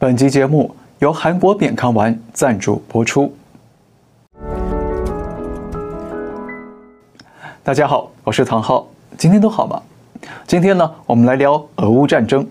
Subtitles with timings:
[0.00, 3.34] 本集节目由韩国扁康丸赞助播出。
[7.64, 9.82] 大家好，我是唐浩，今天都好吗？
[10.46, 12.46] 今天呢，我们来聊俄乌战争。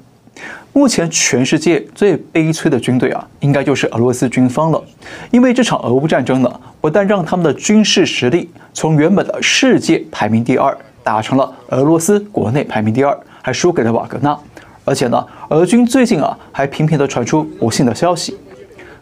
[0.73, 4.83] 目前全世界最悲催的军队啊，应该就是俄罗斯军方了。
[5.31, 14.37] 因为这场俄乌战争呢，不但让他们的军事实力从原本的世界排名第二，打成了俄罗斯国内排名第二，还输给了瓦格纳。
[14.87, 18.37] 而且呢，俄军最近啊还频频地传出不幸的消息。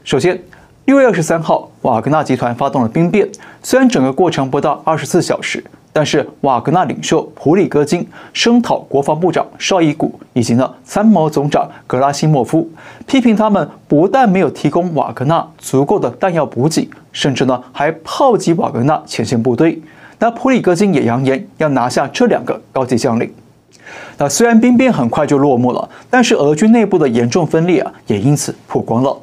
[0.03, 0.41] 首先，
[0.85, 3.29] 六月二十三号，瓦格纳集团发动了兵变，
[3.61, 5.63] 虽然整个过程不到二十四小时，
[5.93, 12.67] 但是瓦格纳领袖普里戈金声讨国防部长绍伊古以及呢参谋总长格拉西莫夫，
[13.05, 19.79] 批评他们不但没有提供瓦格纳足够的弹药补给，甚至呢还炮击瓦格纳前线部队。
[20.17, 23.31] 那普里戈金也扬言要拿下这两个高级将领。
[24.17, 29.17] 那虽然兵变很快就落幕了，但是俄军内部的严重分裂啊，也因此曝光了。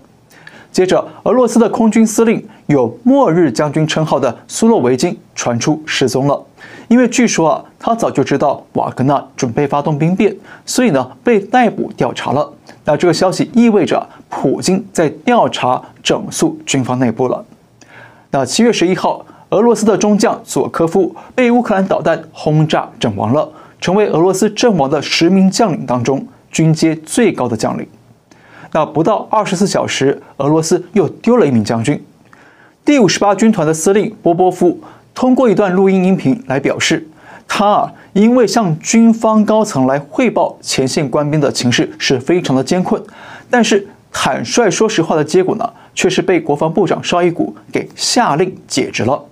[0.71, 6.43] 接着，俄罗斯的空军司令有“末日将军”称号的苏洛维金传出失踪了，
[6.89, 12.51] 因为据说啊，他早就知道瓦格纳准备发动兵变，所以呢被逮捕调查了。
[12.85, 17.45] 那这个消息意味着普京在调查整肃军方内部了。
[18.31, 23.47] 那七月十一号，俄罗斯的中将佐科夫被乌克兰导弹轰炸阵亡了。
[23.83, 27.87] 成为俄罗斯阵亡的十名将领当中军阶最高的将领。
[28.71, 32.01] 那不到二十四小时，俄罗斯又丢了一名将军。
[32.85, 34.81] 第五十八军团的司令波波夫
[35.13, 37.07] 通过一段录音音频来表示，
[37.49, 43.03] 他啊，因为向军方高层来汇报前线官兵的情势是非常的艰困，
[43.51, 49.25] 但是坦率说实话的结果呢，却是被国防部长绍伊古给下令解职了。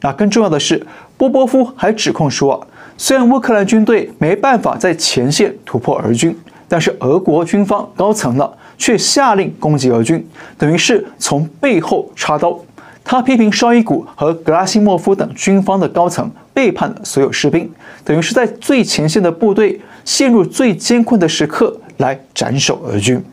[0.00, 0.86] 那更重要的是，
[1.18, 2.66] 波波夫还指控说。
[3.02, 10.22] 虽然乌克兰军队没办法在前线突破俄军，但是俄国军方高层呢却下令攻击俄军，
[10.58, 12.60] 等于是从背后插刀。
[13.02, 17.72] 他批评绍伊古和格拉西莫夫等军方的高层背叛了所有士兵，
[18.04, 23.24] 等于是在最前线的部队陷入最艰困的时刻来斩首俄军。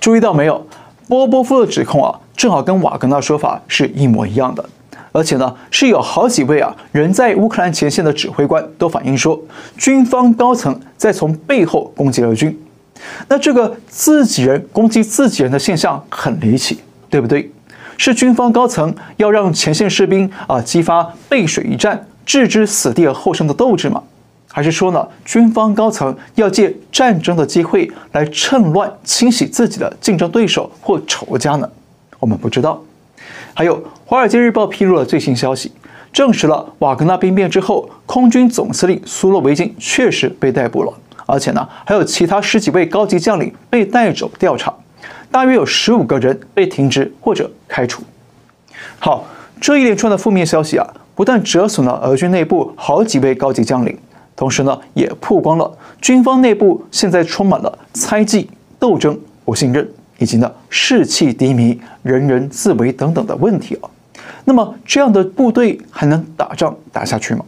[0.00, 0.66] 注意到没有？
[1.06, 4.64] 波波夫的指控啊，正好跟瓦格纳说法是一模一样的。
[5.12, 9.38] 而且呢，是有好几位啊人在乌克兰前线的指挥官都反映说，
[9.76, 12.58] 军方高层在从背后攻击俄军。
[13.28, 16.80] 那这个自己人攻击自己人的现象很离奇，
[17.10, 17.50] 对不对？
[17.98, 24.02] 是军方高层要让前线士兵啊激发背水一战、置之死地而后生的斗志吗？
[24.50, 31.68] 还是说呢，军方高层要借战争的机会来趁乱清洗自己的竞争对手或仇家呢？
[32.18, 32.82] 我们不知道。
[33.54, 33.78] 还有，
[34.12, 35.72] 《华尔街日报》披露了最新消息，
[36.12, 40.92] 证实了瓦格纳兵变之后，空军总司令苏洛维金确实被逮捕了，
[41.24, 44.74] 而且呢，还有其他十几位高级将领被带走调查，
[45.30, 48.02] 大约有十五个人被停职或者开除。
[48.98, 49.24] 好，
[49.58, 53.96] 这一连串的负面消息啊，不但折损了俄军内部好几位高级将领，
[54.36, 59.88] 同时呢，也曝光了军方内部现在充满了猜忌、斗争、不信任。
[60.18, 63.90] 以及呢，士气低迷、人人自危等等的问题啊。
[64.44, 67.44] 那么这样的部队还能打仗打下去吗？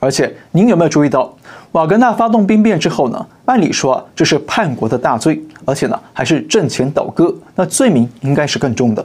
[0.00, 1.34] 而且您有没有注意到，
[1.72, 3.26] 瓦格纳发动兵变之后呢？
[3.46, 9.04] 按理说啊，这是叛国的大罪，而且呢还是阵前倒戈，那罪名应该是更重的。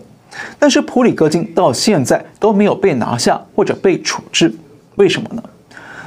[0.60, 4.54] 但是普里戈金到现在都没有被拿下或者被处置，
[4.96, 5.44] 为什么呢？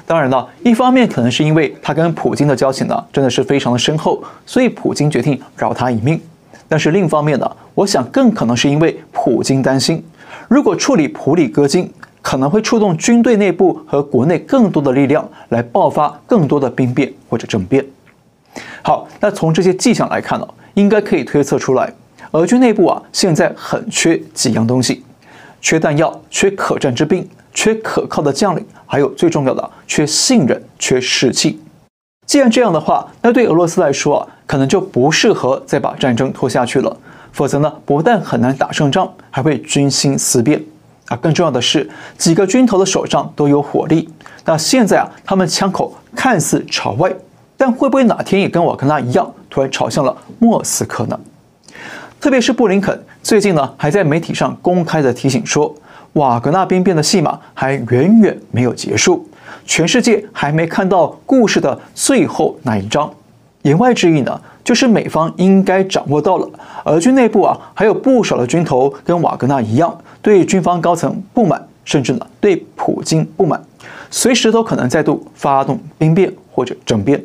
[0.06, 6.20] 当然了，一方面可能是因为他跟普京的交情呢真的是非常的深厚，所以普京决定饶他一命。
[6.68, 10.02] 但是另一方面呢，我想更可能是因为普京担心，
[10.48, 11.90] 如果处理普里戈金，
[12.22, 17.84] 可能会触动军队内部和国内更多的力量，来爆发更多的兵变或者政变。
[18.82, 21.92] 好，那从这些迹象来看呢，应该可以推测出来，
[22.32, 25.04] 俄军内部啊现在很缺几样东西：
[25.60, 31.60] 缺弹药、缺可战之兵、缺可靠的将领，还有最重要的，缺信任、缺士气。
[32.26, 36.96] 既然这样的话，那对俄罗斯来说啊，可能就不适合再把战争拖下去了。
[37.32, 40.62] 否则呢，不但很难打胜仗，还会军心思变
[41.08, 41.16] 啊。
[41.16, 44.08] 更重要的是，几个军头的手上都有火力。
[44.46, 47.12] 那现在啊，他们枪口看似朝外，
[47.56, 51.20] 但会不会哪天也跟瓦格纳一样，突然朝向了莫斯科呢？
[52.18, 55.74] 特别是布林肯最近呢，还在媒体上公开的提醒说，
[56.14, 59.28] 瓦格纳兵变的戏码还远远没有结束。
[59.66, 63.12] 全世界还没看到故事的最后那一章，
[63.66, 66.48] 言外之意呢，就是美方应该掌握到了，
[66.84, 73.60] 俄军内部啊还有不少的军头跟瓦格纳一样，对军方高层不满，甚至呢对普京不满，
[74.08, 77.20] 随时都可能再度发动兵变或者政变。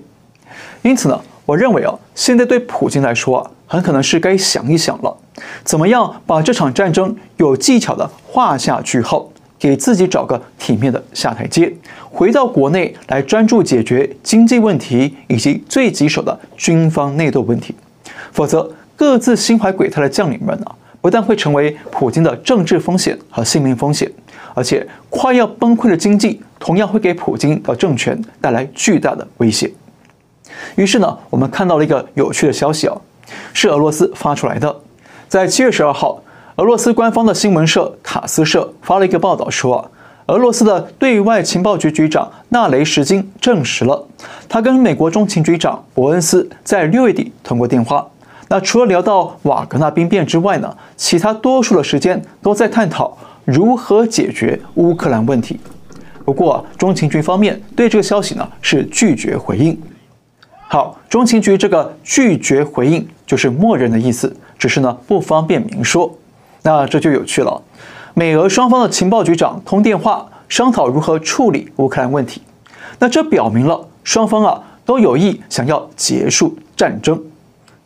[0.82, 5.16] 因此呢，我认为啊，现在对普京来说啊，很可能是该想一想了，
[5.64, 9.28] 怎么样把这场战争有技巧的画下句号，
[9.62, 11.72] 给自己找个体面的下台阶，
[12.10, 17.76] 回到国内来专注解决经济问题以及最棘手的军方内斗问题。
[18.32, 24.12] 否则，各自心怀鬼胎的将领们啊，不但会成为普京的政治风险和性命风险，
[24.56, 29.72] 而且快要崩溃的经济同样会给普京的政权带来巨大的威胁。
[30.76, 32.98] 于是呢，我们看到了一个有趣的消息啊，
[33.54, 34.76] 是俄罗斯发出来的。
[35.30, 36.20] 在七月十二号，
[36.62, 39.90] 俄罗斯官方的新闻社塔斯社发了一个报道说，
[40.28, 44.06] 俄罗斯的对外情报局局长纳雷什金证实了，
[44.48, 48.08] 他跟美国中情局长伯恩斯在六月底通过电话。
[48.48, 55.60] 那除了聊到瓦格纳兵变之外呢，其他多数的时间都在探讨如何解决乌克兰问题。
[56.24, 59.76] 不过，中情局方面对这个消息呢是拒绝回应。
[60.68, 66.16] 好，中情局这个拒绝回应就是默认的意思，只是呢不方便明说。
[66.64, 67.62] 那这就有趣了，
[68.14, 72.42] 美俄双方的情报局长通电话商讨如何处理乌克兰问题，
[73.00, 77.22] 那这表明了双方啊都有意想要结束战争，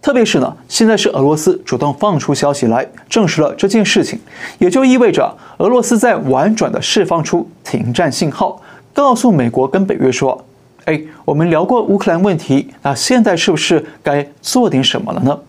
[0.01, 4.19] 特别是呢现在是俄罗斯主动放出消息来证实了这件事情，
[4.59, 8.61] 也就意味着俄罗斯在婉转的释放出停战信号，
[8.93, 10.45] 告诉美国跟北约说。
[10.85, 15.39] 哎，我们聊过乌克兰问题，那现在是不是该做点什么了呢？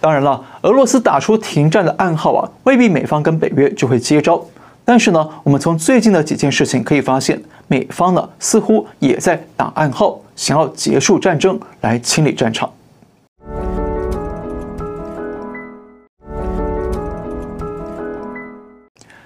[0.00, 4.44] 当然了，俄罗斯打出停战的暗号啊，未必美方跟北约就会接招。
[4.84, 12.70] 但是呢，我们从最近的几件事情可以发现，美方呢似乎也在打暗号，想要结束战争来清理战场。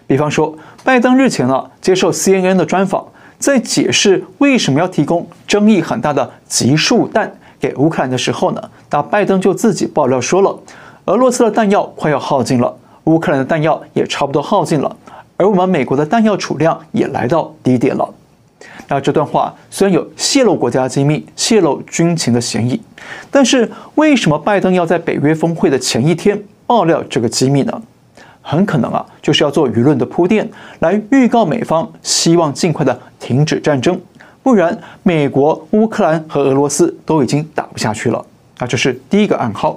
[0.07, 3.05] 比方说，拜登日前呢接受 CNN 的专访。
[3.39, 7.31] 在解释为什么要提供争议很大的集束弹
[7.61, 10.59] 给乌克兰的时候呢，那拜登就自己爆料说了，
[11.07, 14.97] 俄罗斯的弹药快要耗尽了，乌克兰的弹药也差不多耗尽了，
[15.37, 18.09] 而我们美国的弹药储量也来到低点了。
[18.89, 22.81] 那这段话虽然有泄露国家机密、泄露军情的嫌疑，
[23.31, 27.83] 但是为什么拜登要在北约峰会的前一天爆料这个机密呢？
[28.41, 30.49] 很可能啊，就是要做舆论的铺垫，
[30.79, 34.01] 来预告美方希望尽快的停止战争，
[34.47, 38.25] 不然美国、乌克兰和俄罗斯都已经打不下去了。
[38.61, 39.77] 那这是第一个暗号。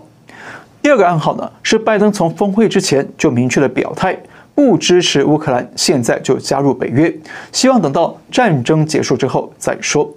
[0.80, 4.16] 第二个暗号呢，是拜登从峰会之前就明确的表态，
[4.54, 7.12] 不支持乌克兰现在就加入北约，
[7.52, 10.08] 希望等到战争结束之后再说。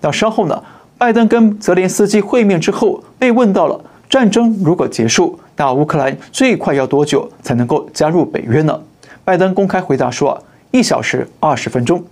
[0.00, 0.60] 那稍后呢，
[0.98, 5.38] 拜登跟泽连斯基会面之后，被问到了战争如果结束。
[5.56, 8.76] 那乌克兰最快要多久才能够加入北约呢？
[9.24, 10.42] 拜登公开回答说啊，
[10.72, 12.02] 一小时二十分钟。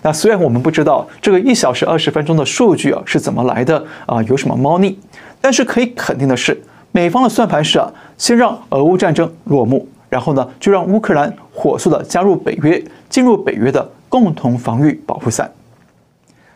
[0.00, 4.98] 那虽然我们不知道这个一小时二十分钟的数据啊是怎么来的啊，有什么猫腻，
[5.40, 6.60] 但是可以肯定的是，
[6.92, 15.50] 美方的算盘是啊，先让俄乌战争落幕，然后呢就让乌克兰火速的加入北约，进入北约的共同防御保护伞。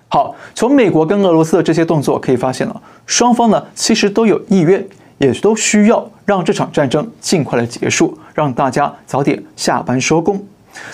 [0.08, 4.86] 好，从美国跟俄罗斯的这些动作可以发现了，双方呢其实都有意愿。
[5.18, 10.38] 也都需要让这场战争尽快的结束，让大家早点下班收工。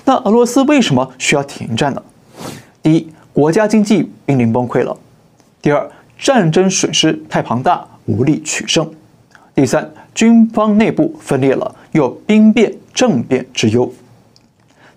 [0.05, 2.01] 那俄罗斯为什么需要停战呢？
[2.83, 4.97] 第一，国家经济濒临崩溃了；
[5.61, 5.89] 第二，
[6.19, 8.85] 战争损失太庞大，无力取胜；
[9.55, 13.93] 第三，军方内部分裂了，有兵变政变之忧。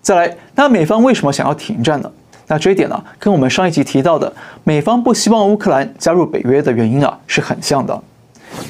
[0.02, 2.10] 再来，那美方为什么想要停战呢？
[2.48, 4.32] 那这一点呢，跟我们上一集提到的
[4.64, 8.02] 美方不希望乌克兰加入北约的原因啊，是很像的。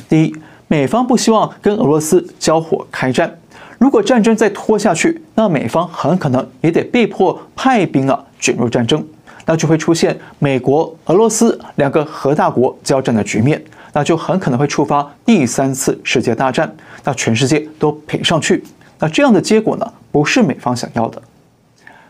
[0.09, 0.35] 第一，
[0.69, 3.38] 美方不希望跟俄罗斯交火开战，
[3.79, 9.07] 如果战争再拖下去，那美方很可能也得被迫派兵啊卷入战争，
[9.47, 13.62] 那就会出现美国、俄罗斯两个核大国交战的局面，
[13.93, 16.71] 那就很可能会触发第三次世界大战，
[17.05, 18.62] 那全世界都赔上去，
[18.99, 21.23] 那这样的结果呢，不是美方想要的。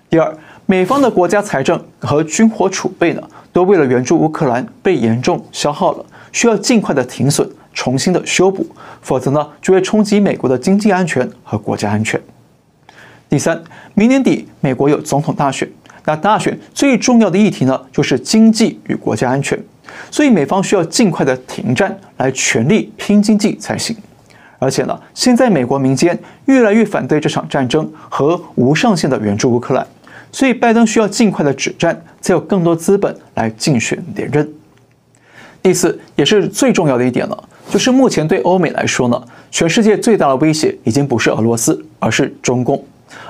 [0.09, 6.05] 第二，美方的国家财政和军火储备呢，都为了援助乌克兰被严重消耗了。
[6.33, 8.67] 需要尽快的停损，重新的修补，
[9.01, 12.21] 否则呢就会冲击美国的经济安全和国家安全。
[13.29, 13.63] 第三，
[13.95, 15.67] 明年底美国有总统大选，
[16.07, 19.59] 那大选最重要的议题呢就是经济与国家安全，
[20.11, 23.95] 所以美方需要尽快的停战，来全力拼经济才行。
[24.59, 29.87] 而且呢，现在美国民间越来越反对这场战争和无上限的援助乌克兰，
[30.33, 34.49] 所以拜登需要尽快的止战，才有更多资本来竞选连任。
[35.63, 42.83] 第四，也是最重要的一点了，就是目前对欧美来说呢，全世界最大的威胁已经不是俄罗斯，而是中共。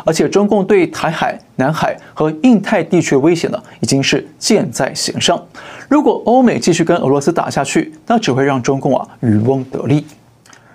[0.05, 5.41] 而且中共对台海、南海和印太地区的威胁呢，已经是箭在弦上。
[5.89, 10.05] 如果欧美继续跟俄罗斯打下去，那只会让中共啊渔翁得利。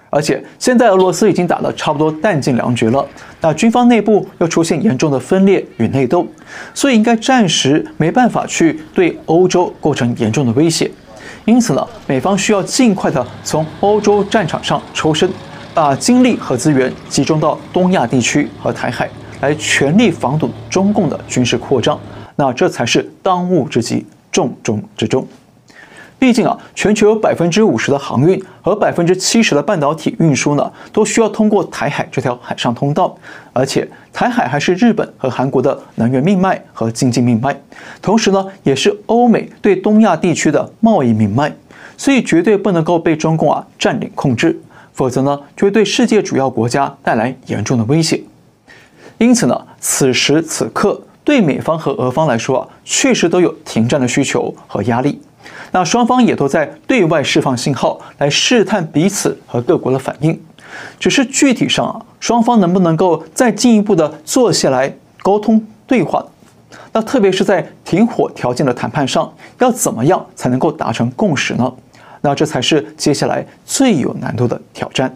[0.10, 3.08] 而且现在俄罗斯已经打得差不多弹尽粮绝了，
[3.40, 6.28] 那军方内部又出现严重的分裂与内斗，
[6.74, 10.92] 所以应该暂时没办法去对欧洲构成严重的威胁。
[11.46, 15.30] 因此呢，美方需要尽快的从欧洲战场上抽身，
[15.74, 19.10] 把精力和资源集中到东亚地区和台海，
[19.40, 22.00] 来全力防堵中共的军事扩张。
[22.36, 25.26] 那这才是当务之急，重中之重。
[26.20, 33.18] 毕竟啊，全球有百分之五十的航运和百分之七十的半导体运输呢，都需要通过台海这条海上通道。
[33.54, 37.60] 而且，台海还是日本和韩国的能源命脉和经济命脉，
[38.04, 41.52] 同时呢，也是欧美对东亚地区的贸易命脉，
[41.98, 44.62] 所以绝对不能够被中共啊占领控制，
[44.94, 48.22] 否则呢，就会对世界主要国家带来严重的威胁。
[49.18, 55.22] 因此呢，此时此刻，对美方和俄方来说啊，确实都有停战的需求和压力。
[55.72, 60.40] 那双方也都在对外释放信号，来试探彼此和各国的反应。
[61.00, 66.26] 只是具体上啊，双方能不能够再进一步的坐下来沟通对话？
[66.94, 71.72] 那特别是在停火条件的谈判上，要怎么样才能够达成共识呢？
[72.22, 75.16] 那这才是接下来最有难度的挑战。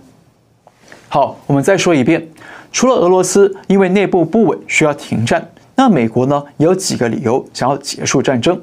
[1.07, 2.27] 好，我们再说一遍，
[2.71, 8.59] 除了俄罗斯因为内部不稳需要停战，那美国呢也有几个理由想要结束战争。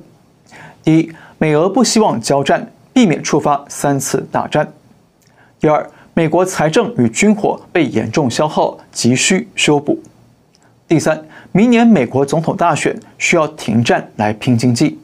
[0.83, 4.71] 第一，美俄不希望交战，避免触发三次大战。
[5.61, 10.03] 第二，美国财政与军火被严重消耗，急需修补。
[10.89, 14.99] 第三，明年美国总统大选需要停战来拼经济。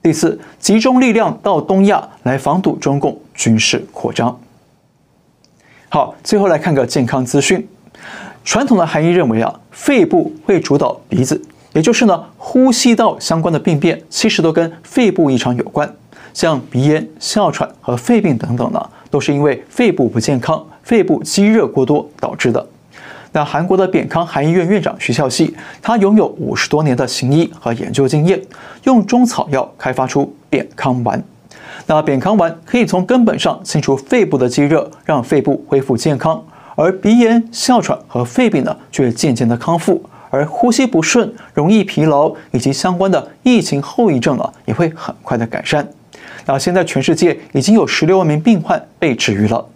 [0.00, 4.38] 第四，集中力量到东亚来防堵中共军事扩张。
[5.88, 7.66] 好，最后来看个健康资讯。
[8.44, 11.42] 传统的含义认为啊，肺部会主导鼻子。
[11.74, 15.92] 也就是呢，呼吸道相关的病变其实都跟肺部异常有关，
[16.32, 22.66] 像鼻炎、哮喘和肺病等等呢，都是因为肺部不健康、肺部积热过多导致的。
[23.32, 28.40] 那韩国的扁康韩医院院长徐孝熙，他拥有五十多年的行医和研究经验，
[28.84, 31.22] 用中草药开发出扁康丸。
[31.86, 36.42] 那扁康丸可以从根本上清除肺部的积热，让肺部恢复健康，
[36.74, 40.02] 而鼻炎、哮喘和肺病呢，却渐渐的康复。
[40.30, 45.86] 而呼吸不顺、容易疲劳以及相关的疫情后遗症啊，也会很快的改善。
[46.44, 49.66] 那现在全世界已经有十六万名病患被治愈了。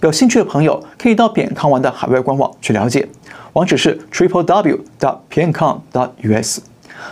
[0.00, 3.08] 有兴趣的朋友可以到扁康丸的海外官网去了解，
[3.52, 6.60] 网址是 triple w dot piancong dot us。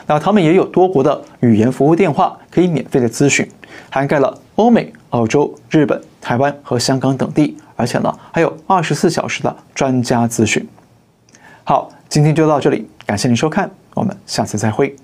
[0.07, 3.49] 那他们也有多国的语言服务电话可以免费的咨询，
[3.91, 10.67] 涵盖了欧美、澳洲、日本、台湾和香港等地，而且呢还有二十四小时的专家咨询。
[11.65, 11.91] 好。
[12.11, 14.97] 今天就到这里，感谢您收看，我们下次再会。